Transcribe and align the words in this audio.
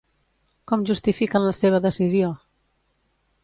Com 0.71 0.85
justifiquen 0.91 1.47
la 1.49 1.53
seva 1.59 1.83
decisió? 1.87 2.33